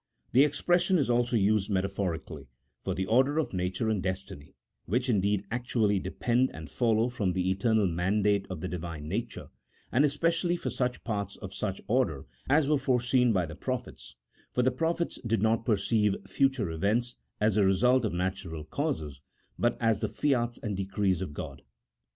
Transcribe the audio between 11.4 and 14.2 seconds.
such order as were foreseen by the prophets,